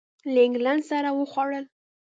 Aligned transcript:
له 0.33 0.39
اینګلینډ 0.43 0.81
سره 0.91 1.09
وخوړل. 1.13 1.65